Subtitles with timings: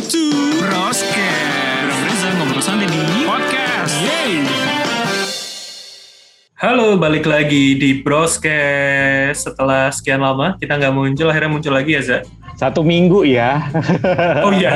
[0.00, 0.24] back to
[0.56, 1.84] Broscast.
[1.84, 3.92] Bro Reza ngobrol santai di podcast.
[4.00, 4.32] Yeay.
[6.56, 9.44] Halo, balik lagi di Broscast.
[9.44, 12.18] Setelah sekian lama kita nggak muncul, akhirnya muncul lagi ya, Za?
[12.56, 13.60] Satu minggu ya.
[14.48, 14.72] Oh iya,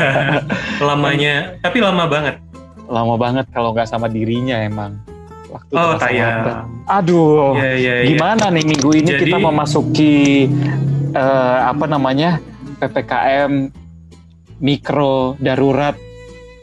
[0.76, 2.36] lamanya, tapi lama banget.
[2.84, 5.00] Lama banget kalau nggak sama dirinya emang.
[5.48, 6.68] Waktu Oh, tayang.
[6.84, 8.08] Aduh, Iya, iya, iya.
[8.12, 10.16] gimana nih minggu ini Jadi- kita memasuki
[11.16, 12.44] eh, apa namanya
[12.76, 13.83] ppkm
[14.64, 15.92] mikro darurat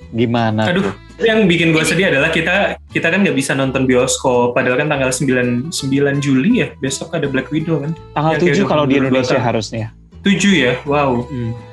[0.09, 0.65] gimana?
[0.65, 0.89] Aduh,
[1.21, 4.57] yang bikin gue sedih adalah kita kita kan nggak bisa nonton bioskop.
[4.57, 7.93] Padahal kan tanggal 9, 9 Juli ya, besok ada Black Widow kan.
[8.17, 9.45] Tanggal ya, kayak 7 kalau di Indonesia bener-bener.
[9.45, 9.85] harusnya.
[10.21, 11.25] 7 ya, wow.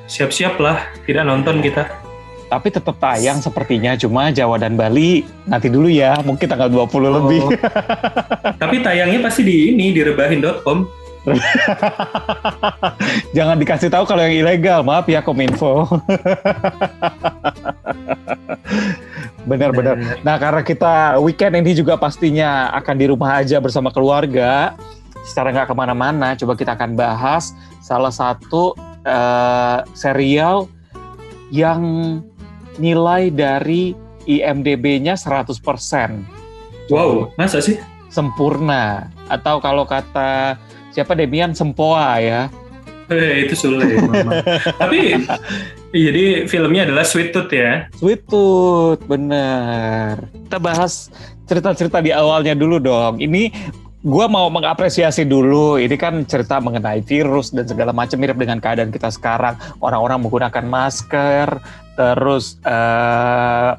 [0.09, 1.85] Siap-siap lah, tidak nonton kita.
[2.49, 7.41] Tapi tetap tayang sepertinya cuma Jawa dan Bali nanti dulu ya, mungkin tanggal 20 lebih.
[7.45, 7.51] Oh.
[8.61, 10.98] tapi tayangnya pasti di ini, di rebahin.com.
[13.37, 15.85] Jangan dikasih tahu kalau yang ilegal, maaf ya Kominfo.
[19.49, 20.21] Benar-benar.
[20.21, 24.77] Nah, karena kita weekend ini juga pastinya akan di rumah aja bersama keluarga,
[25.25, 30.69] secara nggak ke mana-mana, coba kita akan bahas salah satu eh, serial
[31.49, 31.81] yang
[32.77, 33.97] nilai dari
[34.29, 36.93] IMDB-nya 100%.
[36.93, 37.81] Wow, masa sih?
[38.09, 39.09] Sempurna.
[39.29, 40.57] Atau kalau kata
[40.93, 42.41] siapa Demian Sempoa ya.
[43.09, 43.97] Eh, itu sulit.
[44.81, 45.17] Tapi
[45.89, 47.89] jadi filmnya adalah Sweet Tooth ya.
[47.97, 50.29] Sweet Tooth, bener.
[50.45, 51.09] Kita bahas
[51.49, 53.17] cerita-cerita di awalnya dulu dong.
[53.17, 53.49] Ini
[54.05, 55.81] gua mau mengapresiasi dulu.
[55.81, 59.57] Ini kan cerita mengenai virus dan segala macam mirip dengan keadaan kita sekarang.
[59.81, 61.57] Orang-orang menggunakan masker,
[61.97, 63.73] terus eh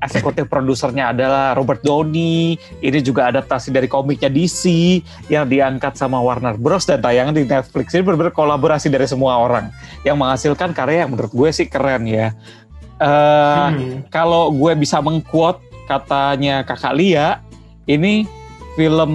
[0.00, 2.56] eksekutif produsernya adalah Robert Downey.
[2.80, 4.64] Ini juga adaptasi dari komiknya DC
[5.28, 7.92] yang diangkat sama Warner Bros dan tayangan di Netflix.
[7.92, 9.68] Ini benar-benar kolaborasi dari semua orang
[10.02, 12.32] yang menghasilkan karya yang menurut gue sih keren ya.
[13.00, 14.04] Eh, Hmm.
[14.12, 17.40] Kalau gue bisa mengquote katanya Kakak Lia,
[17.88, 18.28] ini
[18.76, 19.12] film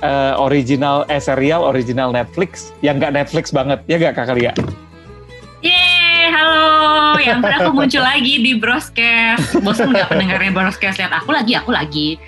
[0.00, 4.52] eh, original eh serial original Netflix yang nggak Netflix banget ya nggak Kakak Lia?
[6.36, 7.16] Halo.
[7.16, 9.56] Yang pada aku muncul lagi di Broscast.
[9.64, 10.96] Bosan nggak pendengarnya Broscast?
[11.00, 12.20] Lihat aku lagi, aku lagi.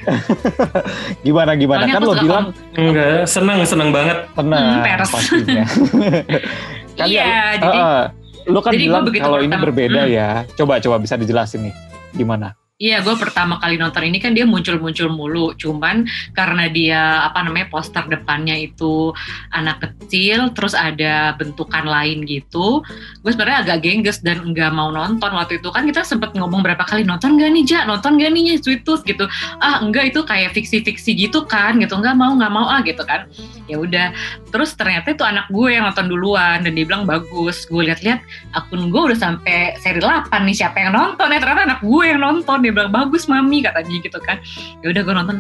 [1.27, 4.25] Gimana gimana Soalnya kan lo bilang Enggak, senang senang banget.
[4.33, 5.65] tenang Hmm, pastinya.
[6.99, 8.03] Kan Iya, ya, jadi eh,
[8.51, 10.11] lo kan jadi bilang kalau ini berbeda Hmm.
[10.11, 10.29] ya.
[10.59, 11.75] Coba coba bisa dijelasin nih
[12.11, 12.58] gimana?
[12.79, 15.51] Iya, gue pertama kali nonton ini kan dia muncul-muncul mulu.
[15.59, 19.11] Cuman karena dia apa namanya poster depannya itu
[19.51, 22.79] anak kecil, terus ada bentukan lain gitu.
[23.27, 26.87] Gue sebenarnya agak gengges dan nggak mau nonton waktu itu kan kita sempet ngomong berapa
[26.87, 29.27] kali nonton gak nih Ja, nonton gak nih Sweet Tooth gitu.
[29.59, 33.27] Ah enggak itu kayak fiksi-fiksi gitu kan, gitu nggak mau nggak mau ah gitu kan.
[33.67, 34.15] Ya udah.
[34.55, 37.67] Terus ternyata itu anak gue yang nonton duluan dan dia bilang bagus.
[37.67, 38.23] Gue lihat-lihat
[38.55, 42.23] akun gue udah sampai seri 8 nih siapa yang nonton ya ternyata anak gue yang
[42.23, 44.37] nonton dia bilang bagus mami katanya gitu kan.
[44.85, 45.37] Ya udah gue nonton.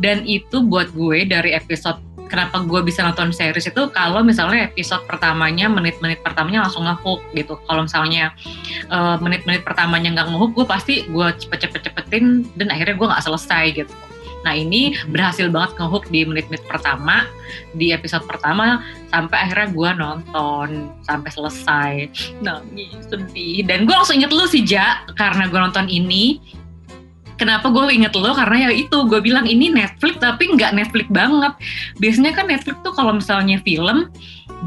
[0.00, 5.02] Dan itu buat gue dari episode kenapa gue bisa nonton series itu kalau misalnya episode
[5.04, 7.58] pertamanya menit-menit pertamanya langsung ngehook gitu.
[7.66, 8.32] Kalau misalnya
[8.88, 13.94] eh, menit-menit pertamanya nggak ngehook gue pasti gue cepet-cepet-cepetin dan akhirnya gue nggak selesai gitu.
[14.40, 17.28] Nah ini berhasil banget ngehook di menit-menit pertama
[17.76, 18.80] di episode pertama
[19.12, 20.68] sampai akhirnya gue nonton
[21.04, 21.92] sampai selesai.
[22.40, 23.66] Nangis sedih.
[23.68, 26.40] Dan gue langsung inget lu sih Ja karena gue nonton ini
[27.40, 28.36] kenapa gue inget lo?
[28.36, 31.52] Karena ya itu gue bilang ini Netflix tapi nggak Netflix banget.
[31.96, 34.12] Biasanya kan Netflix tuh kalau misalnya film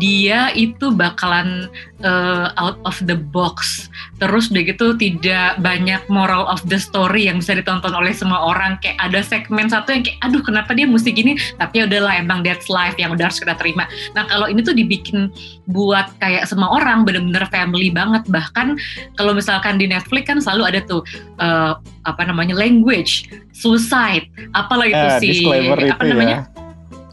[0.02, 1.70] dia itu bakalan
[2.02, 3.88] uh, out of the box.
[4.18, 8.80] Terus udah gitu tidak banyak moral of the story yang bisa ditonton oleh semua orang.
[8.82, 11.38] Kayak ada segmen satu yang kayak aduh kenapa dia mesti gini?
[11.60, 13.86] Tapi ya udahlah emang that's life yang udah harus kita terima.
[14.18, 15.30] Nah kalau ini tuh dibikin
[15.70, 18.26] buat kayak semua orang bener-bener family banget.
[18.26, 18.80] Bahkan
[19.14, 21.06] kalau misalkan di Netflix kan selalu ada tuh
[21.38, 21.78] uh,
[22.10, 24.26] apa namanya language suicide.
[24.58, 25.46] Apalah itu Eh, sih?
[25.46, 26.48] apa itu namanya?
[26.48, 26.64] Ya.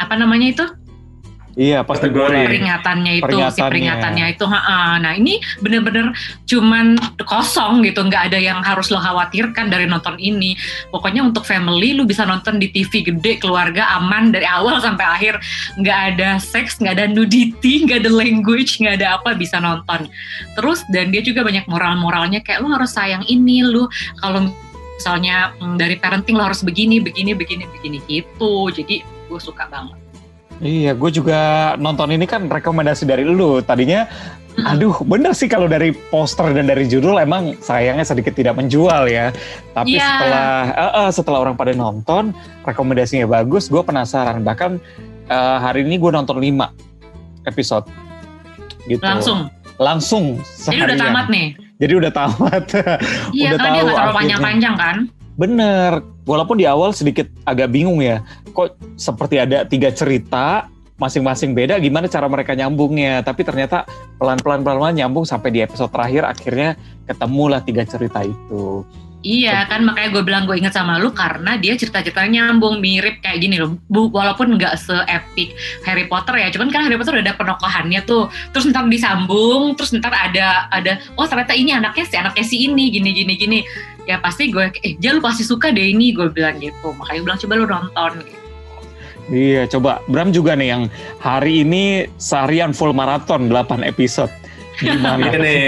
[0.01, 0.65] apa namanya itu
[1.61, 2.41] Iya pasti Kategori.
[2.41, 3.69] peringatannya itu si Peringatannya.
[3.69, 4.97] peringatannya itu ha-ha.
[4.97, 6.09] nah ini bener-bener
[6.49, 6.97] cuman
[7.29, 10.57] kosong gitu nggak ada yang harus lo khawatirkan dari nonton ini
[10.89, 15.37] pokoknya untuk family lu bisa nonton di TV gede keluarga aman dari awal sampai akhir
[15.77, 20.09] nggak ada seks nggak ada nudity nggak ada language nggak ada apa bisa nonton
[20.57, 23.85] terus dan dia juga banyak moral-moralnya kayak lu harus sayang ini lu
[24.25, 24.49] kalau
[24.97, 30.10] misalnya mm, dari parenting lo harus begini begini begini begini gitu jadi gue suka banget
[30.61, 31.41] Iya, gue juga
[31.81, 33.65] nonton ini kan rekomendasi dari lu.
[33.65, 34.05] Tadinya,
[34.61, 39.33] aduh, bener sih kalau dari poster dan dari judul emang sayangnya sedikit tidak menjual ya.
[39.73, 40.05] Tapi Iya.
[40.05, 43.73] setelah eh, eh, setelah orang pada nonton, rekomendasinya bagus.
[43.73, 44.45] Gue penasaran.
[44.45, 44.71] Bahkan
[45.27, 46.69] eh, hari ini gue nonton 5
[47.49, 47.89] episode.
[48.85, 49.01] Gitu.
[49.01, 49.49] langsung
[49.81, 51.01] Langsung Jadi udah seharian.
[51.09, 51.47] tamat nih.
[51.81, 52.65] Jadi udah tamat.
[53.33, 54.97] Iya, udah dia tahu nggak terlalu panjang-panjang kan.
[55.41, 56.05] Bener.
[56.29, 58.21] Walaupun di awal sedikit agak bingung ya.
[58.53, 60.69] Kok seperti ada tiga cerita
[61.01, 63.25] masing-masing beda gimana cara mereka nyambungnya.
[63.25, 63.89] Tapi ternyata
[64.21, 66.77] pelan-pelan pelan-pelan nyambung sampai di episode terakhir akhirnya
[67.09, 68.85] ketemulah tiga cerita itu.
[69.21, 73.45] Iya kan makanya gue bilang gue inget sama lu karena dia cerita-ceritanya nyambung mirip kayak
[73.45, 73.77] gini loh.
[73.93, 75.53] Bu, walaupun nggak se-epic
[75.85, 78.33] Harry Potter ya, cuman kan Harry Potter udah ada penokohannya tuh.
[78.57, 82.89] Terus ntar disambung, terus ntar ada ada oh ternyata ini anaknya si anaknya si ini
[82.89, 83.59] gini gini gini.
[84.11, 86.91] Ya pasti gue eh Jal lu pasti suka deh ini gue bilang gitu.
[86.99, 88.39] Makanya gue bilang coba lu nonton gitu.
[89.31, 90.83] Iya, coba Bram juga nih yang
[91.23, 94.33] hari ini seharian full maraton 8 episode.
[94.83, 95.31] Gimana?
[95.31, 95.63] Iya nih.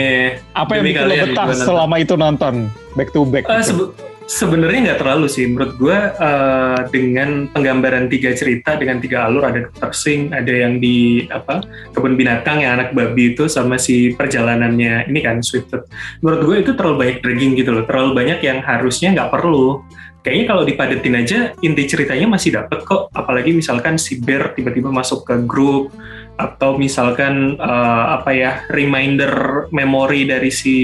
[0.59, 2.67] Apa yang bikin lo betah selama itu nonton
[2.99, 3.47] back to back?
[3.47, 3.95] Eh, gitu?
[4.33, 9.49] Sebe- Sebenarnya nggak terlalu sih, menurut gue eh, dengan penggambaran tiga cerita dengan tiga alur
[9.49, 9.93] ada Dr.
[9.97, 11.65] Sing, ada yang di apa
[11.97, 15.89] kebun binatang yang anak babi itu sama si perjalanannya ini kan Sweet Tooth.
[16.21, 19.81] Menurut gue itu terlalu banyak dragging gitu loh, terlalu banyak yang harusnya nggak perlu.
[20.23, 25.27] Kayaknya kalau dipadetin aja inti ceritanya masih dapet kok, apalagi misalkan si Bear tiba-tiba masuk
[25.27, 25.91] ke grup
[26.39, 30.77] atau misalkan eh, apa ya reminder memori dari si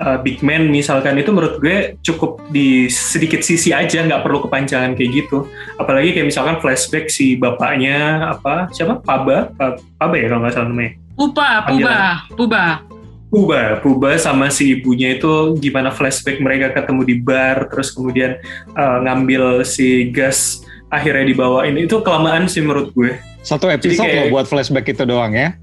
[0.00, 4.96] uh, Big Man misalkan itu menurut gue cukup di sedikit sisi aja nggak perlu kepanjangan
[4.96, 5.44] kayak gitu.
[5.76, 9.02] Apalagi kayak misalkan flashback si bapaknya apa siapa?
[9.02, 9.52] Paba?
[9.52, 10.92] Pa- Paba ya kalau nggak salah namanya.
[11.12, 11.96] Puba, Puba,
[12.32, 12.64] Puba.
[13.32, 18.36] Puba Puba sama si ibunya itu gimana flashback mereka ketemu di bar terus kemudian
[18.76, 21.76] uh, ngambil si gas akhirnya dibawain.
[21.76, 23.16] Itu kelamaan sih menurut gue.
[23.40, 25.56] Satu episode kayak- lo buat flashback itu doang ya?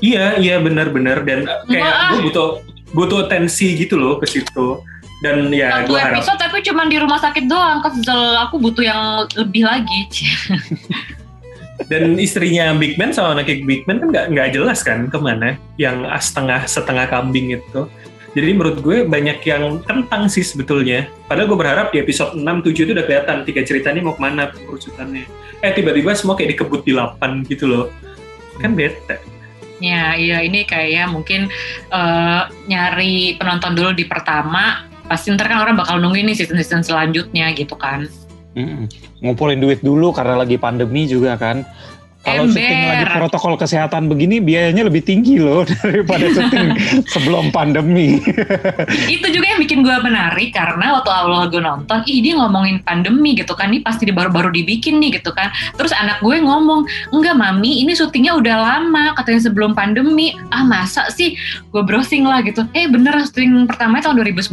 [0.00, 1.22] Iya, iya benar-benar.
[1.22, 2.48] Dan uh, kayak gue butuh
[2.92, 4.82] butuh tensi gitu loh ke situ.
[5.20, 7.84] Dan ya Satu gue harap episode tapi cuma di rumah sakit doang.
[7.84, 10.00] Kesel aku butuh yang lebih lagi.
[11.92, 15.60] dan istrinya Big Man sama anaknya Big Man kan nggak nggak jelas kan ke mana
[15.76, 17.84] yang setengah setengah kambing itu.
[18.30, 21.10] Jadi menurut gue banyak yang kentang sih sebetulnya.
[21.26, 24.22] Padahal gue berharap di episode 6, 7 itu udah kelihatan tiga cerita ini mau ke
[24.22, 25.26] mana urutannya.
[25.60, 27.86] Eh tiba-tiba semua kayak dikebut di 8 gitu loh.
[28.62, 29.18] Kan bete.
[29.80, 31.48] Ya, iya ini kayak mungkin
[31.90, 34.86] eh, nyari penonton dulu di pertama.
[35.10, 38.06] Pasti ntar kan orang bakal nungguin nih season-season selanjutnya gitu kan.
[38.54, 38.86] Mm-mm.
[39.22, 41.66] Ngumpulin duit dulu karena lagi pandemi juga kan.
[42.20, 46.76] Kalau syuting lagi protokol kesehatan begini biayanya lebih tinggi loh daripada syuting
[47.16, 48.20] sebelum pandemi.
[49.14, 53.32] itu juga yang bikin gue menarik karena waktu awal gue nonton, ih dia ngomongin pandemi
[53.32, 55.48] gitu kan, ini pasti baru-baru dibikin nih gitu kan.
[55.80, 56.84] Terus anak gue ngomong,
[57.16, 60.36] enggak mami, ini syutingnya udah lama, katanya sebelum pandemi.
[60.52, 61.40] Ah masa sih?
[61.72, 62.68] Gue browsing lah gitu.
[62.76, 64.52] Eh bener syuting pertama tahun 2019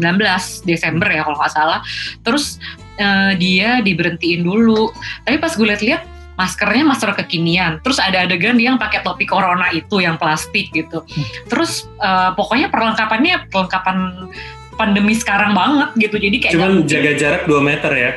[0.63, 1.83] Desember ya kalau nggak salah.
[2.23, 2.63] Terus
[2.95, 4.87] eh, dia diberhentiin dulu.
[5.27, 7.81] Tapi pas gue liat-liat maskernya masker kekinian.
[7.81, 11.01] Terus ada adegan dia yang pakai topi corona itu yang plastik gitu.
[11.49, 14.29] Terus eh, pokoknya perlengkapannya perlengkapan
[14.77, 16.15] pandemi sekarang banget gitu.
[16.21, 18.11] Jadi kayak Cuman jaga jarak 2 meter ya.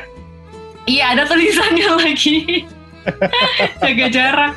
[0.85, 2.37] Iya ada tulisannya lagi.
[3.81, 4.53] jaga jarak.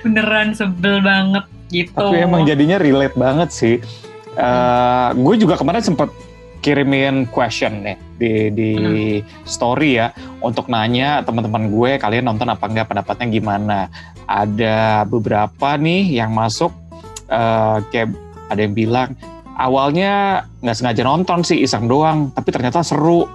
[0.00, 2.00] Beneran sebel banget gitu.
[2.00, 3.76] Tapi emang jadinya relate banget sih.
[4.34, 6.08] Eh, gue juga kemarin sempat
[6.64, 8.70] kirimin question nih di di
[9.44, 10.08] story ya
[10.40, 13.80] untuk nanya teman-teman gue kalian nonton apa enggak pendapatnya gimana.
[14.24, 16.72] Ada beberapa nih yang masuk
[17.28, 18.16] eh, kayak
[18.48, 19.12] ada yang bilang
[19.60, 23.28] awalnya nggak sengaja nonton sih iseng doang tapi ternyata seru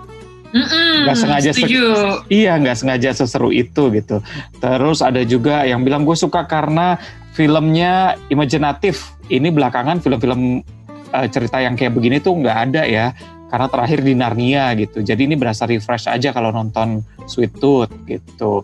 [1.05, 1.85] nggak sengaja se- setuju.
[2.33, 4.25] Iya nggak sengaja seseru itu gitu.
[4.57, 6.97] Terus ada juga yang bilang gue suka karena
[7.37, 9.13] filmnya imajinatif.
[9.29, 10.65] Ini belakangan film-film
[11.13, 13.13] eh, cerita yang kayak begini tuh nggak ada ya.
[13.49, 15.01] Karena terakhir di Narnia gitu.
[15.01, 18.61] Jadi ini berasa refresh aja kalau nonton Sweet Tooth gitu.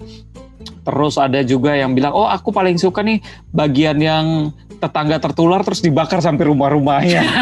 [0.85, 3.17] Terus ada juga yang bilang, oh aku paling suka nih
[3.49, 7.25] bagian yang tetangga tertular terus dibakar sampai rumah-rumahnya.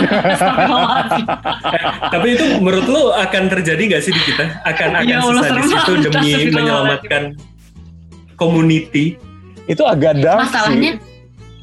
[2.16, 4.64] Tapi itu menurut lu akan terjadi nggak sih di kita?
[4.64, 6.12] Akan akan Ya Allah, sesadis serem itu banget.
[6.16, 7.24] demi menyelamatkan
[8.40, 9.20] community.
[9.64, 11.13] itu agak dark Masalahnya sih.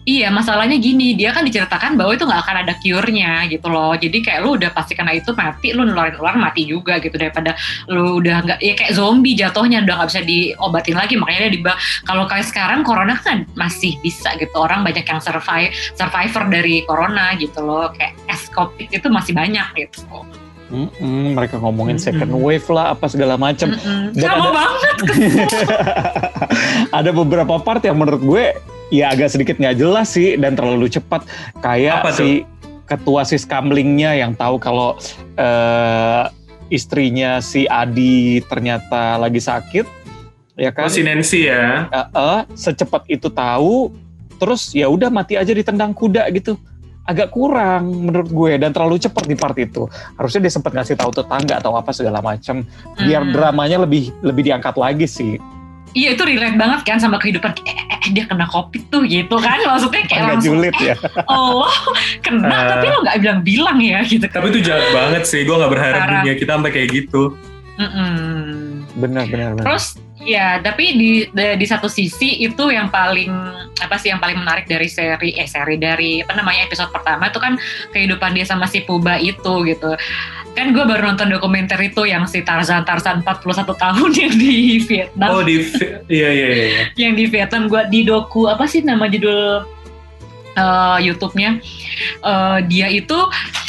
[0.08, 3.92] Iya, masalahnya gini, dia kan diceritakan bahwa itu nggak akan ada cure-nya gitu loh.
[3.92, 7.52] Jadi kayak lu udah pasti kena itu mati, lu nularin orang mati juga gitu daripada
[7.84, 11.14] lu udah nggak ya kayak zombie jatuhnya udah nggak bisa diobatin lagi.
[11.20, 11.74] Makanya dia diba
[12.08, 17.36] kalau kayak sekarang corona kan masih bisa gitu orang banyak yang survive survivor dari corona
[17.36, 17.92] gitu loh.
[17.92, 20.24] Kayak es covid itu masih banyak gitu.
[20.70, 22.06] Mm-mm, mereka ngomongin Mm-mm.
[22.14, 23.74] second wave lah apa segala macam.
[23.74, 24.14] Mm-mm.
[24.14, 24.96] Dan Sama ada- banget.
[27.00, 28.44] ada beberapa part yang menurut gue
[28.90, 31.24] ya agak sedikit nggak jelas sih dan terlalu cepat
[31.60, 32.44] kayak Apa si
[32.84, 34.98] ketua sis kamlingnya yang tahu kalau
[35.34, 36.24] eh,
[36.68, 39.86] istrinya si Adi ternyata lagi sakit
[40.54, 41.86] ya kan Oh, si Nancy ya.
[41.88, 43.90] Eh, eh, secepat itu tahu
[44.36, 46.56] terus ya udah mati aja ditendang kuda gitu
[47.04, 49.90] agak kurang menurut gue dan terlalu cepat di part itu.
[50.14, 52.62] Harusnya dia sempat ngasih tahu tetangga atau apa segala macam
[52.96, 53.34] biar Hmm.
[53.34, 55.34] dramanya lebih lebih diangkat lagi sih.
[55.90, 59.34] Iya itu relate banget kan sama kehidupan eh, eh, eh, dia kena covid tuh gitu
[59.36, 60.94] kan maksudnya kayak Agak langsung julid ya.
[61.26, 61.66] oh
[62.20, 62.62] kena Ah.
[62.70, 65.42] tapi lo nggak bilang-bilang ya gitu Tapi itu jahat banget sih.
[65.42, 66.12] Gue nggak berharap Parah.
[66.20, 67.34] dunia kita sampai kayak gitu.
[67.76, 68.86] Mm-mm.
[68.94, 69.64] Benar benar benar.
[69.66, 69.84] Terus
[70.24, 73.32] ya, tapi di, di di satu sisi itu yang paling
[73.80, 77.40] apa sih yang paling menarik dari seri eh seri dari apa namanya episode pertama itu
[77.40, 77.56] kan
[77.92, 79.96] kehidupan dia sama si Puba itu gitu.
[80.52, 85.30] Kan gue baru nonton dokumenter itu yang si Tarzan Tarzan 41 tahun yang di Vietnam.
[85.32, 85.62] Oh di
[86.10, 86.66] iya iya iya.
[86.66, 86.82] iya.
[86.98, 89.64] yang di Vietnam gue di doku apa sih nama judul
[90.58, 91.62] eh, YouTube-nya
[92.20, 93.16] Eh, dia itu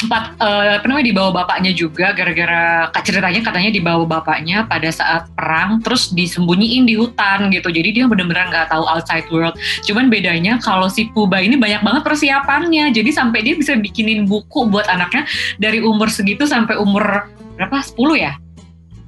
[0.04, 5.82] empat eh, apa namanya dibawa bapaknya juga gara-gara ceritanya katanya dibawa bapaknya pada saat perang
[5.82, 7.70] terus disembunyiin di hutan gitu.
[7.70, 9.54] Jadi dia bener-bener nggak tahu outside world.
[9.86, 12.90] Cuman bedanya kalau si Puba ini banyak banget persiapannya.
[12.94, 15.28] Jadi sampai dia bisa bikinin buku buat anaknya
[15.58, 17.28] dari umur segitu sampai umur
[17.58, 17.78] berapa?
[17.78, 18.41] 10 ya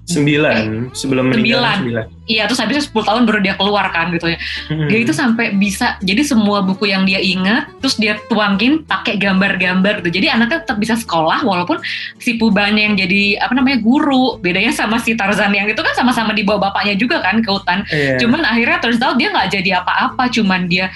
[0.04, 1.76] Sembilan sebelum meninggal Sembilan.
[1.80, 2.06] sembilan.
[2.24, 4.38] Iya, terus habisnya 10 tahun baru dia keluar kan gitu ya.
[4.72, 4.88] Hmm.
[4.88, 10.00] Dia itu sampai bisa, jadi semua buku yang dia ingat, terus dia tuangin pakai gambar-gambar
[10.04, 10.20] gitu.
[10.20, 11.80] Jadi anaknya tetap bisa sekolah, walaupun
[12.20, 14.40] si Pubanya yang jadi apa namanya guru.
[14.40, 17.84] Bedanya sama si Tarzan yang itu kan sama-sama dibawa bapaknya juga kan ke hutan.
[17.92, 18.20] Iya.
[18.20, 20.88] Cuman akhirnya turns out dia nggak jadi apa-apa, cuman dia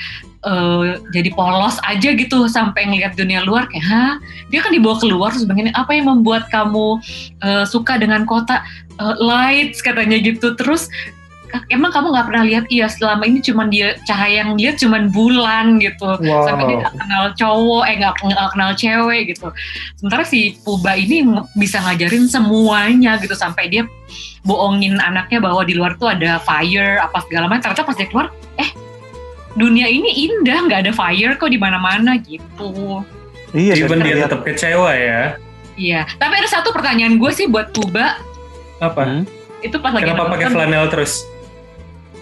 [0.48, 4.14] eh, jadi polos aja gitu sampai ngeliat dunia luar kayak, hah?
[4.48, 6.96] Dia kan dibawa keluar terus begini, apa yang membuat kamu
[7.44, 8.64] eh, suka dengan kota
[8.98, 10.58] Eh, lights katanya gitu.
[10.58, 10.90] Terus
[11.72, 15.80] emang kamu nggak pernah lihat iya selama ini cuman dia cahaya yang lihat cuman bulan
[15.80, 16.44] gitu Wow.
[16.44, 19.48] sampai dia nggak kenal cowok eh nggak nggak kenal cewek gitu
[19.96, 21.24] sementara si Puba ini
[21.56, 23.88] bisa ngajarin semuanya gitu sampai dia
[24.44, 28.28] bohongin anaknya bahwa di luar tuh ada fire apa segala macam ternyata pas dia keluar
[28.60, 28.68] eh
[29.58, 33.02] dunia ini indah nggak ada fire kok di mana-mana gitu
[33.48, 35.34] Iya, Even dia tetap kecewa ya.
[35.74, 38.20] iya tapi ada satu pertanyaan gue sih buat Puba
[38.78, 39.02] Apa?
[39.02, 39.22] Hmm?
[39.58, 41.24] itu pas lagi Kenapa pakai flanel terus?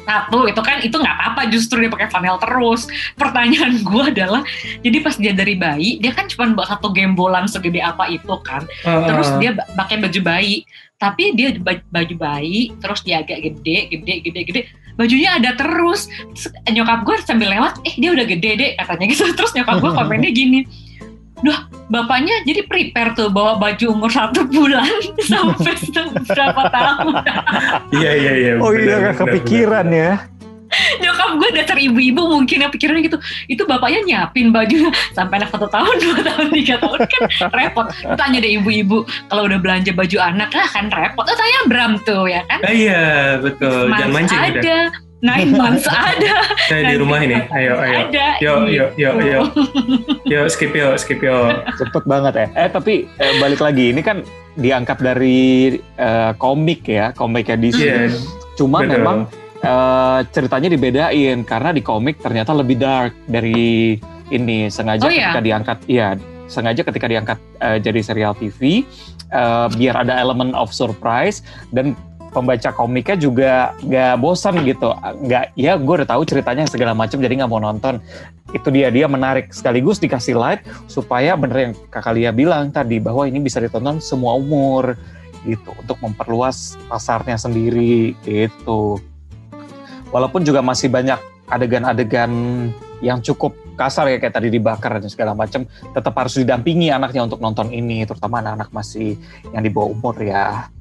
[0.02, 4.46] satu itu kan itu nggak apa-apa justru dia pakai flanel terus pertanyaan gue adalah
[4.78, 8.62] jadi pas dia dari bayi dia kan cuma bawa satu gembolan segede apa itu kan
[9.02, 10.62] terus Ah, dia ba- pakai baju bayi
[10.94, 14.60] tapi dia ba- baju bayi terus dia agak gede gede gede gede
[14.96, 19.24] bajunya ada terus Terus nyokap gue sambil lewat eh dia udah gede deh katanya gitu
[19.38, 20.60] terus nyokap gue komennya gini
[21.36, 24.88] Duh, bapaknya jadi prepare tuh bawa baju umur satu bulan
[25.28, 25.76] sampai
[26.32, 27.14] berapa tahun.
[27.92, 28.52] Iya iya iya.
[28.56, 30.12] Oh iya, benar, kepikiran ya.
[31.34, 33.18] Gue dasar ibu-ibu mungkin yang pikirannya gitu.
[33.50, 37.86] Itu bapaknya nyiapin baju sampai anak satu tahun, dua tahun, tiga tahun kan repot.
[38.14, 41.24] Tanya deh ibu-ibu kalau udah belanja baju anak lah kan repot.
[41.26, 42.60] Oh tanya Bram tuh ya kan.
[42.62, 43.04] Ah, iya
[43.42, 43.90] betul.
[43.90, 44.62] Jangan Months mancing udah.
[44.62, 44.78] ada,
[45.24, 46.34] nine months ada.
[46.68, 47.38] Saya di rumah ini.
[47.50, 47.96] Ayo ayo.
[48.08, 48.26] Ada.
[48.40, 48.76] Yuk gitu.
[48.76, 49.46] yuk yuk yuk.
[50.28, 51.64] Yuk skip yuk skip yuk.
[51.80, 52.46] Cepet banget ya.
[52.54, 54.20] Eh tapi eh, balik lagi, ini kan
[54.56, 57.80] diangkat dari eh, komik ya, komiknya DC.
[57.80, 58.12] Iya.
[58.56, 58.92] Cuma betul.
[59.00, 59.18] memang
[59.66, 63.98] eh, ceritanya dibedain karena di komik ternyata lebih dark dari
[64.30, 64.70] ini.
[64.70, 65.30] Sengaja Oh, iya?
[65.30, 66.14] ketika diangkat, iya
[66.46, 68.86] sengaja ketika diangkat eh, jadi serial TV
[69.34, 71.42] eh, biar ada elemen of surprise
[71.74, 71.98] dan
[72.30, 74.92] pembaca komiknya juga nggak bosan gitu
[75.24, 77.96] nggak ya gue udah tahu ceritanya segala macam jadi nggak mau nonton
[78.52, 83.24] itu dia dia menarik sekaligus dikasih light supaya bener yang kakak Lia bilang tadi bahwa
[83.24, 85.00] ini bisa ditonton semua umur
[85.48, 89.00] gitu untuk memperluas pasarnya sendiri gitu
[90.16, 91.20] walaupun juga masih banyak
[91.52, 92.32] adegan-adegan
[93.04, 97.44] yang cukup kasar ya kayak tadi dibakar dan segala macam tetap harus didampingi anaknya untuk
[97.44, 99.20] nonton ini terutama anak-anak masih
[99.52, 100.72] yang di bawah umur ya.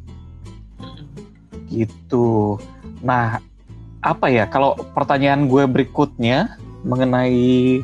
[1.67, 2.55] Gitu.
[3.03, 3.43] Nah
[3.99, 6.55] apa ya kalau pertanyaan gue berikutnya
[6.87, 7.83] mengenai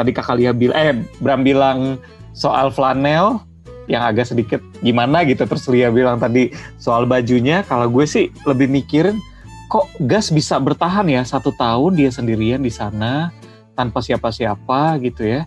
[0.00, 2.00] tadi kakak Lia bilang eh Bram bilang
[2.32, 3.44] soal flanel
[3.84, 6.48] yang agak sedikit gimana gitu terus Lia bilang tadi
[6.80, 9.20] soal bajunya kalau gue sih lebih mikirin
[9.68, 11.22] kok gas bisa bertahan ya?
[11.24, 13.32] Satu tahun dia sendirian di sana
[13.74, 15.42] tanpa siapa-siapa gitu ya.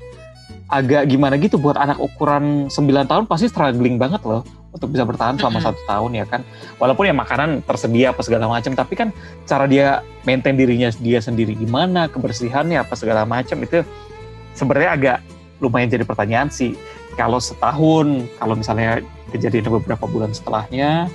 [0.68, 4.44] Agak gimana gitu buat anak ukuran 9 tahun pasti struggling banget loh
[4.76, 6.44] untuk bisa bertahan selama satu tahun ya kan.
[6.76, 9.16] Walaupun ya makanan tersedia apa segala macam tapi kan
[9.48, 13.80] cara dia maintain dirinya dia sendiri gimana kebersihannya apa segala macam itu
[14.60, 15.18] sebenarnya agak
[15.64, 16.76] lumayan jadi pertanyaan sih.
[17.16, 19.00] Kalau setahun kalau misalnya
[19.32, 21.08] kejadian beberapa bulan setelahnya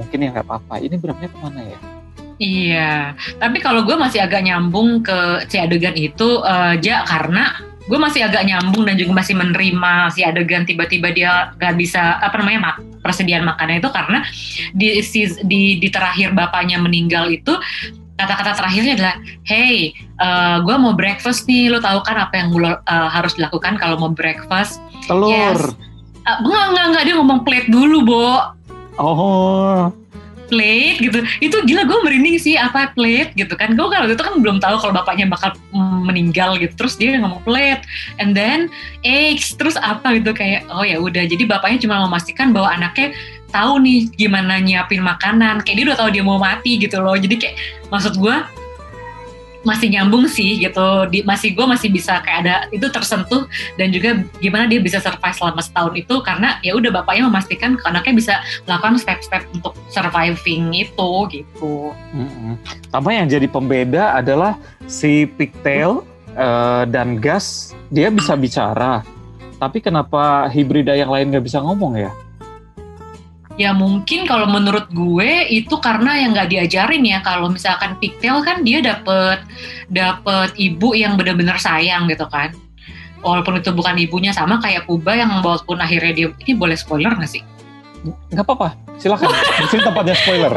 [0.00, 0.80] mungkin ya nggak apa-apa.
[0.80, 1.97] Ini beratnya ke mana ya
[2.38, 7.58] Iya, tapi kalau gue masih agak nyambung ke si adegan itu, eh, ja karena
[7.90, 12.36] gue masih agak nyambung dan juga masih menerima si adegan tiba-tiba dia gak bisa apa
[12.38, 14.18] namanya mak persediaan makanan itu karena
[14.76, 17.56] di, si- di di terakhir bapaknya meninggal itu
[18.18, 19.16] kata-kata terakhirnya adalah,
[19.46, 19.94] hey,
[20.66, 24.10] gue mau breakfast nih, lo tahu kan apa yang lo uh, harus dilakukan kalau mau
[24.10, 24.82] breakfast?
[25.06, 25.30] Telur.
[25.30, 25.74] Yes.
[26.26, 28.30] Uh, enggak, enggak, enggak, dia ngomong plate dulu, Bo.
[28.98, 29.94] Oh.
[30.48, 31.18] Plate gitu.
[31.44, 33.76] Itu gila gue merinding sih apa plate gitu kan.
[33.76, 36.72] Gue kalau itu kan belum tahu kalau bapaknya bakal mm, meninggal gitu.
[36.74, 37.84] Terus dia ngomong plate.
[38.16, 38.72] And then
[39.04, 39.52] eggs.
[39.54, 41.28] Terus apa gitu kayak oh ya udah.
[41.28, 43.12] Jadi bapaknya cuma memastikan bahwa anaknya
[43.52, 45.60] tahu nih gimana nyiapin makanan.
[45.62, 47.16] Kayak dia udah tahu dia mau mati gitu loh.
[47.16, 47.56] Jadi kayak
[47.92, 48.36] maksud gue
[49.68, 53.44] masih nyambung sih gitu di, masih gue masih bisa kayak ada itu tersentuh
[53.76, 58.14] dan juga gimana dia bisa survive selama setahun itu karena ya udah bapaknya memastikan anaknya
[58.16, 58.34] bisa
[58.64, 61.92] melakukan step-step untuk surviving itu gitu.
[62.88, 64.56] Tambah yang jadi pembeda adalah
[64.88, 66.00] si Pigtail
[66.32, 69.04] uh, dan Gas dia bisa bicara,
[69.60, 72.12] tapi kenapa hibrida yang lain nggak bisa ngomong ya?
[73.58, 78.62] Ya mungkin kalau menurut gue itu karena yang nggak diajarin ya kalau misalkan pigtail kan
[78.62, 79.42] dia dapet
[79.90, 82.54] dapet ibu yang benar-benar sayang gitu kan.
[83.18, 87.26] Walaupun itu bukan ibunya sama kayak Kuba yang walaupun akhirnya dia ini boleh spoiler nggak
[87.26, 87.42] sih?
[88.30, 89.26] Nggak apa-apa, silakan.
[89.34, 90.52] Di sini tempatnya spoiler.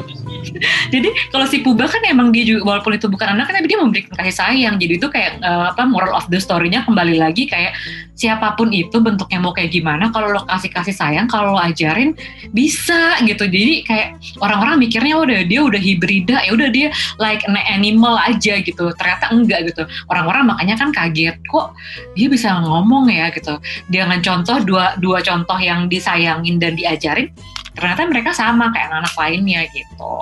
[0.92, 3.80] Jadi kalau si Puba kan emang dia juga walaupun itu bukan anak kan tapi dia
[3.80, 4.76] memberikan kasih sayang.
[4.82, 7.78] Jadi itu kayak uh, apa moral of the story-nya kembali lagi kayak
[8.18, 12.14] siapa pun itu bentuknya mau kayak gimana kalau lo kasih kasih sayang kalau lo ajarin
[12.54, 13.48] bisa gitu.
[13.48, 14.08] Jadi kayak
[14.42, 18.94] orang-orang mikirnya udah dia udah hibrida ya udah dia like an animal aja gitu.
[18.98, 19.84] Ternyata enggak gitu.
[20.10, 21.74] Orang-orang makanya kan kaget kok
[22.14, 23.58] dia bisa ngomong ya gitu.
[23.90, 27.30] Dengan contoh dua dua contoh yang disayangin dan diajarin
[27.76, 30.14] ternyata mereka sama kayak anak-anak lainnya gitu.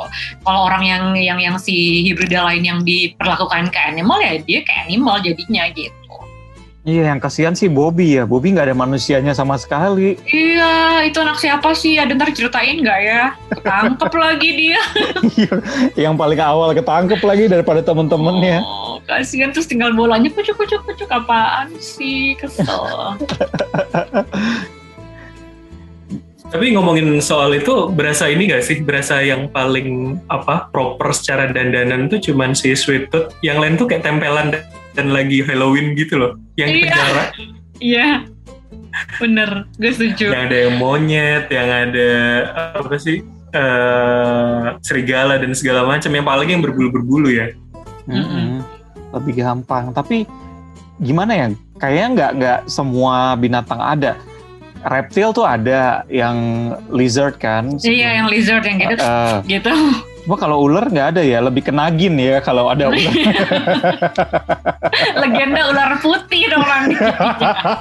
[0.45, 4.89] Kalau orang yang yang yang si hibrida lain yang diperlakukan kayak animal ya dia kayak
[4.89, 5.97] animal jadinya gitu.
[6.87, 8.23] Iya, yang kasihan sih Bobby ya.
[8.23, 10.15] Bobby nggak ada manusianya sama sekali.
[10.25, 11.99] Iya, itu anak siapa sih?
[11.99, 13.23] Ada ntar ceritain nggak ya?
[13.51, 14.79] Ketangkep lagi dia.
[15.37, 15.53] Iya,
[15.99, 18.63] yang paling awal ketangkep lagi daripada temen-temennya.
[18.63, 20.55] Oh, kasihan terus tinggal bolanya pucuk
[21.11, 22.39] apaan sih?
[22.39, 23.19] Kesel.
[26.49, 28.81] Tapi ngomongin soal itu berasa ini gak sih?
[28.81, 33.37] Berasa yang paling apa proper secara dandanan tuh cuman si Sweet Tooth.
[33.45, 34.57] Yang lain tuh kayak tempelan
[34.97, 36.31] dan lagi Halloween gitu loh.
[36.57, 36.81] Yang Iya.
[36.81, 37.23] penjara.
[37.79, 38.09] Iya,
[39.21, 39.49] bener.
[39.77, 40.33] Gue setuju.
[40.33, 42.09] yang ada yang monyet, yang ada
[42.75, 43.21] apa sih?
[43.49, 46.09] eh serigala dan segala macam.
[46.13, 47.49] Yang paling yang berbulu-berbulu ya.
[48.05, 48.61] Mm-mm.
[49.13, 49.89] Lebih gampang.
[49.89, 50.25] Tapi
[51.01, 51.47] gimana ya?
[51.77, 54.17] Kayaknya nggak nggak semua binatang ada.
[54.79, 56.37] Reptil tuh ada yang
[56.87, 57.75] lizard kan.
[57.83, 59.03] Iya, yang lizard yang gitu.
[59.03, 59.73] Eh, gitu.
[60.23, 63.13] Cuma kalau ular nggak ada ya, lebih kenagin ya kalau ada ular.
[65.19, 66.85] Legenda ular putih dong orang.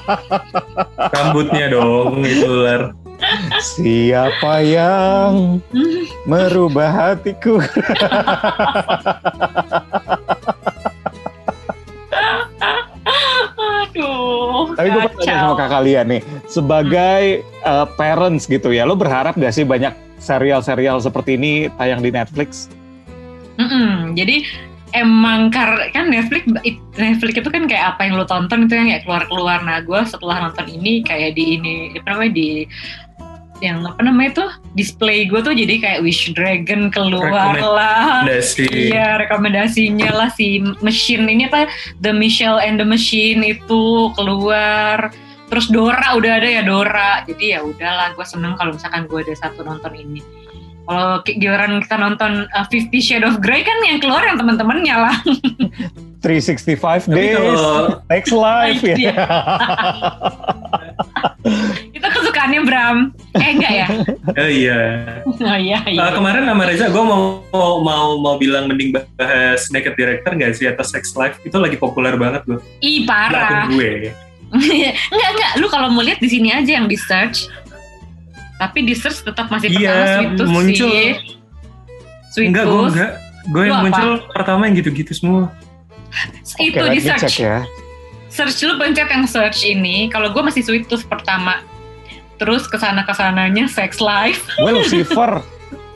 [1.15, 2.83] Rambutnya dong itu ular.
[3.59, 5.59] Siapa yang
[6.25, 7.59] merubah hatiku?
[14.79, 17.23] Tapi gue tanya sama kakak kalian nih, sebagai
[17.67, 19.91] uh, parents gitu ya, lo berharap gak sih banyak
[20.23, 22.71] serial-serial seperti ini tayang di Netflix?
[23.59, 24.47] Mm-mm, jadi
[24.97, 26.49] emang kar kan Netflix
[26.97, 30.01] Netflix itu kan kayak apa yang lo tonton itu yang kayak keluar keluar nah gue
[30.09, 32.65] setelah nonton ini kayak di ini apa namanya di
[33.59, 38.23] yang apa namanya tuh display gue tuh jadi kayak Wish Dragon keluar lah.
[38.27, 38.67] Dasi.
[38.69, 41.67] Iya rekomendasinya lah si Machine ini apa
[42.03, 45.11] The Michelle and the Machine itu keluar.
[45.49, 47.25] Terus Dora udah ada ya Dora.
[47.25, 50.21] Jadi ya udahlah gue seneng kalau misalkan gue ada satu nonton ini.
[50.89, 55.17] Kalau giliran kita nonton uh, Fifty Shades of Grey kan yang keluar yang teman-temannya lah.
[56.19, 57.63] 365 Tapi days,
[58.11, 59.15] next life ya.
[62.39, 62.97] Kesukaannya Bram
[63.35, 63.87] eh enggak ya
[64.39, 64.81] oh iya.
[65.27, 69.67] oh iya iya Uh, kemarin sama Reza gue mau, mau mau mau bilang mending bahas
[69.75, 72.63] Naked Director nggak sih atau Sex Life itu lagi populer banget loh.
[72.79, 74.15] ih parah akun gue.
[75.11, 77.51] enggak enggak lu kalau mau lihat di sini aja yang di search
[78.55, 80.91] tapi di search tetap masih Iya, pertama Sweet Tooth muncul.
[80.95, 81.09] sih
[82.31, 83.13] Sweet Enggak gue enggak.
[83.49, 83.83] Gue yang apa?
[83.83, 85.43] muncul pertama yang gitu-gitu semua.
[86.57, 87.67] itu Oke, di search ya.
[88.31, 91.67] search lu pencet yang search ini kalau gue masih Sweet Tooth pertama
[92.39, 95.43] terus ke sana ke sananya Sex Life Gue Lucifer.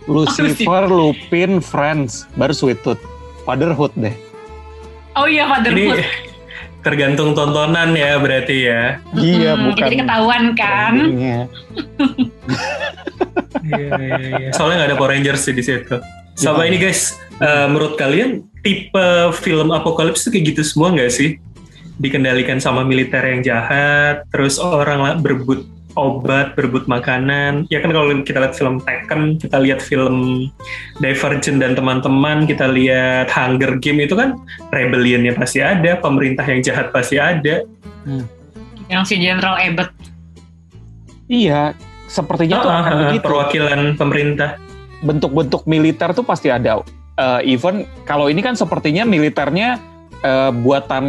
[0.03, 2.99] Lucifer, Lupin, Friends, baru Sweet Tooth.
[3.43, 4.15] Fatherhood deh.
[5.15, 6.03] oh iya Ini Fatherhood
[6.83, 8.99] tergantung tontonan ya berarti ya.
[9.15, 9.79] Iya, Hmm, bukan.
[9.81, 10.95] jadi ketahuan kan.
[13.63, 14.51] Iya, iya, iya.
[14.51, 15.97] Soalnya nggak ada Power Rangers sih di situ.
[16.35, 16.69] Sama Gimana?
[16.69, 17.01] ini guys,
[17.39, 19.07] eh, menurut kalian tipe
[19.39, 21.39] film apokalips itu kayak gitu semua nggak sih?
[21.97, 25.63] Dikendalikan sama militer yang jahat, terus orang lah berebut
[25.95, 27.67] obat, berebut makanan.
[27.69, 30.49] Ya kan kalau kita lihat film Tekken, kita lihat film
[30.99, 34.37] Divergent dan teman-teman, kita lihat Hunger Game itu kan
[34.71, 37.63] rebellionnya pasti ada, pemerintah yang jahat pasti ada.
[38.89, 39.93] Yang si General Ebert.
[41.27, 41.73] Iya,
[42.07, 43.25] sepertinya tuh Ah, akan ah, begitu.
[43.25, 44.51] perwakilan pemerintah.
[45.03, 46.79] bentuk-bentuk militer tuh pasti ada.
[47.19, 49.83] Eh, even kalau ini kan sepertinya militernya
[50.23, 51.05] eh, buatan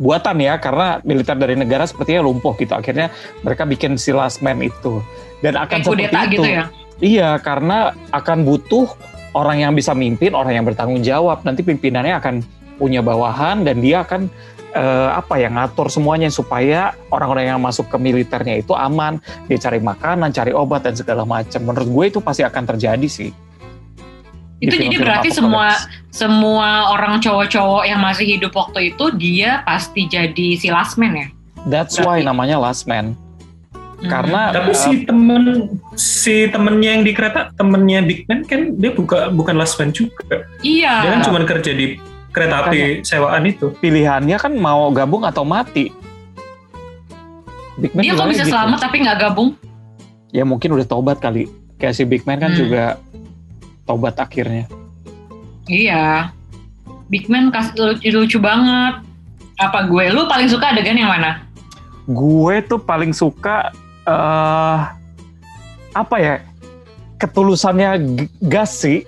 [0.00, 2.72] buatan ya karena militer dari negara sepertinya lumpuh gitu.
[2.72, 3.12] Akhirnya
[3.44, 5.02] mereka bikin si last man itu
[5.44, 6.32] dan akan Kayak seperti kudeta itu.
[6.38, 6.64] gitu ya.
[7.02, 8.86] Iya, karena akan butuh
[9.34, 11.42] orang yang bisa mimpin, orang yang bertanggung jawab.
[11.42, 12.34] Nanti pimpinannya akan
[12.78, 14.30] punya bawahan dan dia akan
[14.70, 19.18] eh, apa ya ngatur semuanya supaya orang-orang yang masuk ke militernya itu aman.
[19.50, 21.58] Dia cari makanan, cari obat dan segala macam.
[21.58, 23.34] Menurut gue itu pasti akan terjadi sih.
[24.62, 25.74] Itu jadi berarti semua
[26.08, 31.26] semua orang cowok-cowok yang masih hidup waktu itu dia pasti jadi si last man ya.
[31.64, 33.18] That's why berarti- namanya Last Man.
[33.98, 34.06] Hmm.
[34.08, 35.42] Karena Tapi si temen
[35.94, 40.42] si temennya yang di kereta, temennya Big Man kan dia buka, bukan last man juga.
[40.62, 41.02] iya.
[41.02, 41.98] Dia kan cuma kerja di
[42.30, 43.70] kereta api sewaan itu.
[43.76, 45.94] pilihannya kan mau gabung atau mati.
[47.74, 48.52] Big Man Dia kok bisa gitu.
[48.52, 49.54] selamat tapi nggak gabung?
[50.30, 51.46] Ya mungkin udah tobat kali.
[51.76, 52.58] Kayak si Big Man kan Hmm.
[52.58, 52.98] juga
[53.86, 54.66] tobat akhirnya.
[55.66, 56.34] Iya.
[57.12, 59.04] Big Man kas, lucu, lucu banget.
[59.60, 60.10] Apa gue?
[60.10, 61.44] Lu paling suka adegan yang mana?
[62.08, 63.70] Gue tuh paling suka
[64.02, 64.78] eh
[65.92, 66.34] apa ya
[67.20, 68.18] ketulusannya
[68.48, 69.04] gas sih.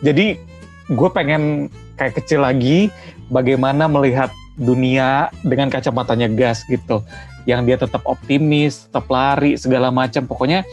[0.00, 0.40] Jadi
[0.88, 1.68] gue pengen
[2.00, 2.88] kayak kecil lagi
[3.28, 7.04] bagaimana melihat dunia dengan kacamatanya gas gitu.
[7.44, 10.24] Yang dia tetap optimis, tetap lari segala macam.
[10.24, 10.64] Pokoknya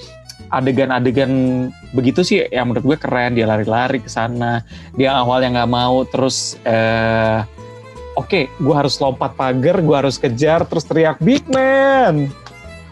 [0.50, 1.32] adegan-adegan
[1.92, 3.34] begitu sih yang menurut gue keren.
[3.34, 4.64] Dia lari-lari ke sana.
[4.94, 7.42] Dia awalnya nggak mau terus eh
[8.14, 12.34] oke, gue harus lompat pagar, gue harus kejar, terus teriak Big Man,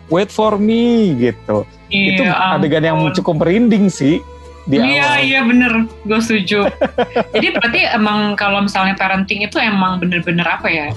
[0.08, 1.66] wait for me gitu.
[1.86, 3.14] itu Iya, adegan yang ampun.
[3.14, 4.22] cukup merinding sih
[4.66, 5.22] di Iya awal.
[5.22, 6.66] iya bener, gue setuju.
[7.34, 10.90] Jadi berarti emang kalau misalnya parenting itu emang bener-bener apa ya?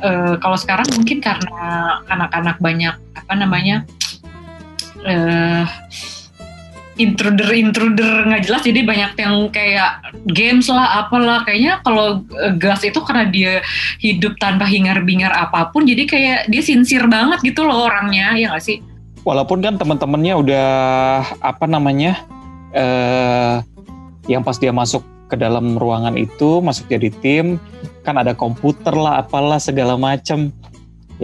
[0.00, 1.64] eh, kalau sekarang mungkin karena
[2.08, 3.84] anak-anak banyak apa namanya
[5.04, 5.64] eh
[6.94, 8.62] intruder-intruder nggak jelas.
[8.62, 9.90] Jadi banyak yang kayak
[10.30, 11.42] games lah apalah.
[11.42, 13.52] Kayaknya kalau eh, gas itu karena dia
[13.98, 18.64] hidup tanpa hingar-bingar apa pun jadi kayak dia sincere banget gitu loh orangnya ya nggak
[18.64, 18.78] sih?
[19.24, 20.68] Walaupun kan teman-temannya udah
[21.40, 22.20] apa namanya
[22.74, 23.62] eh
[24.28, 27.56] yang pas dia masuk ke dalam ruangan itu masuk jadi tim
[28.04, 30.52] kan ada komputer lah apalah segala macem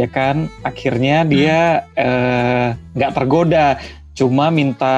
[0.00, 3.76] ya kan akhirnya dia eh, nggak tergoda
[4.16, 4.96] cuma minta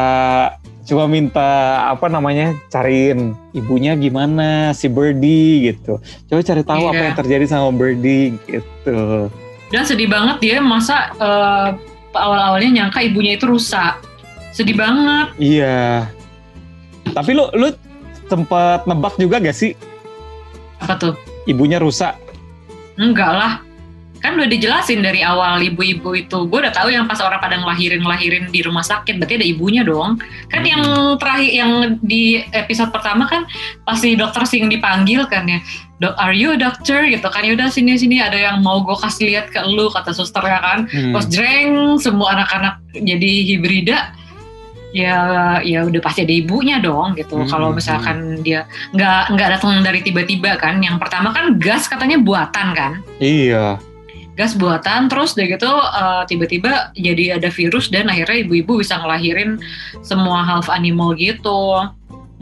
[0.82, 1.50] cuma minta
[1.90, 5.98] apa namanya cariin ibunya gimana si Birdie gitu
[6.30, 7.06] coba cari tahu apa Iya.
[7.10, 9.26] yang terjadi sama Birdie gitu
[9.70, 11.68] dan sedih banget dia masa eh,
[12.14, 13.98] awal-awalnya nyangka ibunya itu rusak
[14.52, 16.06] sedih banget Iya.
[17.02, 17.72] Tapi lu lu
[18.28, 19.72] sempat nebak juga gak sih
[20.78, 22.14] apa tuh ibunya rusak?
[22.94, 23.52] Enggak lah.
[24.22, 26.46] Kan udah dijelasin dari awal ibu-ibu itu.
[26.46, 29.18] Gue udah tahu yang pas orang pada ngelahirin-ngelahirin di rumah sakit.
[29.18, 30.22] Berarti ada ibunya dong.
[30.46, 30.70] Kan Hmm.
[30.70, 30.82] yang
[31.18, 33.42] terakhir, yang di episode pertama kan
[33.82, 35.58] pasti dokter Sing dipanggil kan ya.
[36.18, 37.02] Are you a doctor?
[37.02, 37.42] Gitu kan.
[37.42, 40.78] Yaudah sini-sini ada yang mau gue kasih lihat ke lu, kata susternya kan.
[40.86, 41.14] Hmm.
[41.14, 44.14] Pas jreng, semua anak-anak jadi hibrida.
[44.92, 45.16] Ya,
[45.64, 47.40] ya udah pasti ada ibunya dong gitu.
[47.40, 50.84] Hmm, Kalau hmm, misalkan dia nggak nggak datang dari tiba-tiba kan.
[50.84, 53.80] Yang pertama kan gas katanya buatan kan Iya.
[54.32, 59.60] Gas buatan terus udah gitu eh, tiba-tiba jadi ada virus dan akhirnya ibu-ibu bisa ngelahirin
[60.00, 61.88] semua half animal gitu.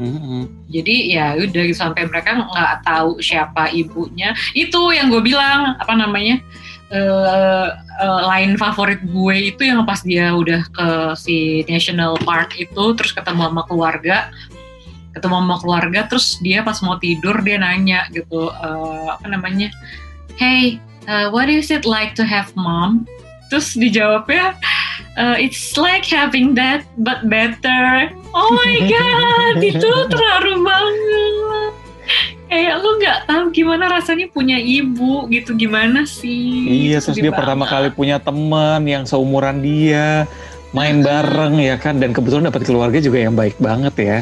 [0.01, 0.49] Mm-mm.
[0.73, 4.33] jadi ya udah gitu, sampai mereka nggak tahu siapa ibunya.
[4.57, 6.41] Itu yang gue bilang apa namanya
[6.89, 7.69] eh
[8.01, 10.89] eh, line favorit gue itu yang pas dia udah ke
[11.21, 14.33] si national park itu terus ketemu sama keluarga.
[15.13, 19.69] Ketemu sama keluarga terus dia pas mau tidur dia nanya gitu eh, apa namanya
[20.41, 23.05] hey uh, what is it like to have mom?
[23.51, 24.55] Terus dijawabnya
[25.19, 28.15] uh, it's like having that but better.
[28.31, 31.73] Oh my god itu terharu banget.
[32.51, 36.91] Kayak lu nggak tahu gimana rasanya punya ibu gitu gimana sih?
[36.91, 40.27] Iya, terus dia pertama kali punya teman yang seumuran dia,
[40.75, 42.03] main bareng ya kan?
[42.03, 44.19] Dan kebetulan dapat keluarga juga yang baik banget ya.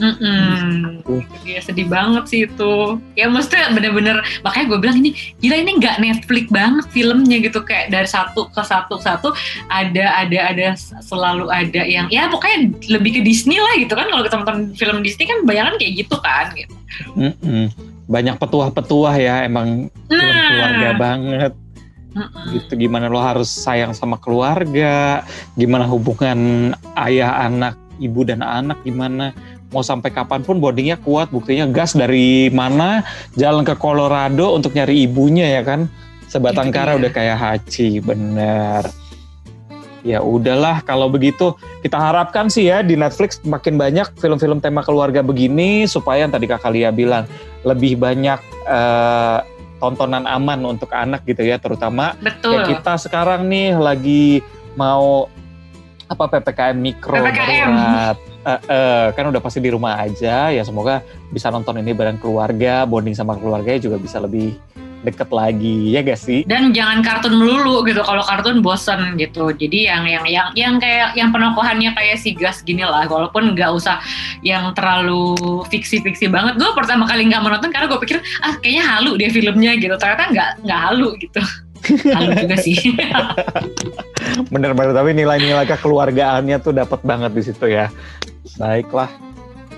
[0.00, 1.04] Mm-mm.
[1.44, 2.96] Iya sedih banget sih itu.
[3.14, 5.12] Ya maksudnya bener-bener makanya gue bilang ini
[5.44, 9.28] gila ini nggak Netflix banget filmnya gitu kayak dari satu ke satu ke satu
[9.68, 10.66] ada ada ada
[11.04, 15.28] selalu ada yang ya pokoknya lebih ke Disney lah gitu kan kalau teman-teman film Disney
[15.28, 16.48] kan bayangan kayak gitu kan.
[16.56, 16.74] Gitu.
[17.14, 17.68] Mm-mm.
[18.08, 21.52] Banyak petuah-petuah ya emang film keluarga Nah banget.
[22.10, 22.58] Mm-mm.
[22.58, 25.22] gitu gimana lo harus sayang sama keluarga
[25.54, 29.30] gimana hubungan ayah anak ibu dan anak gimana
[29.70, 33.06] mau sampai kapan pun bondingnya kuat buktinya gas dari mana
[33.38, 35.86] jalan ke Colorado untuk nyari ibunya ya kan
[36.26, 38.86] sebatang kara udah kayak Haji bener
[40.00, 41.52] ya udahlah kalau begitu
[41.84, 46.48] kita harapkan sih ya di Netflix makin banyak film-film tema keluarga begini supaya yang tadi
[46.48, 47.28] kakak Lia bilang
[47.68, 49.38] lebih banyak eh,
[49.80, 52.56] tontonan aman untuk anak gitu ya terutama Betul.
[52.56, 54.44] kayak kita sekarang nih lagi
[54.76, 55.28] mau
[56.10, 57.68] apa ppkm mikro PPKM.
[57.70, 62.16] darurat Eh, eh, kan udah pasti di rumah aja ya semoga bisa nonton ini bareng
[62.16, 64.56] keluarga bonding sama keluarga juga bisa lebih
[65.04, 66.40] deket lagi ya gak sih?
[66.48, 69.52] Dan jangan kartun melulu gitu kalau kartun bosen gitu.
[69.52, 73.70] Jadi yang yang yang yang kayak yang penokohannya kayak si gas gini lah walaupun nggak
[73.76, 74.00] usah
[74.44, 75.36] yang terlalu
[75.68, 76.56] fiksi-fiksi banget.
[76.60, 79.96] Gue pertama kali nggak menonton karena gue pikir ah kayaknya halu deh filmnya gitu.
[79.96, 81.42] Ternyata nggak nggak halu gitu.
[82.12, 82.76] Halu juga sih.
[84.52, 87.88] Bener-bener tapi nilai-nilai kekeluargaannya tuh dapat banget di situ ya
[88.56, 89.10] baiklah.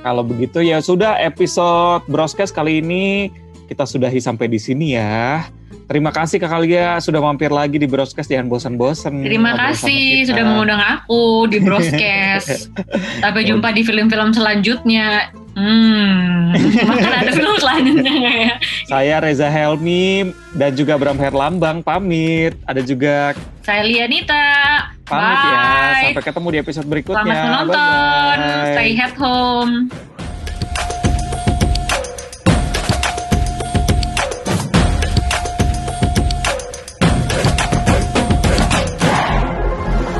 [0.02, 3.30] Kalau begitu ya sudah episode broadcast kali ini
[3.70, 5.46] kita sudahi sampai di sini ya.
[5.86, 10.80] Terima kasih Kak Lia sudah mampir lagi di broadcast jangan bosan-bosan terima kasih sudah mengundang
[10.80, 12.72] aku di broadcast.
[13.22, 15.28] Sampai jumpa di film-film selanjutnya.
[15.52, 18.52] Hmm makan ada film selanjutnya nggak ya?
[18.88, 22.56] Saya Reza Helmi dan juga Bram Herlambang pamit.
[22.68, 24.44] Ada juga saya Lianita
[25.12, 25.60] pamit ya.
[25.60, 26.02] Bye.
[26.08, 27.34] Sampai ketemu di episode berikutnya.
[27.36, 28.36] Selamat menonton.
[28.40, 28.72] Bye-bye.
[28.72, 29.74] Stay at home.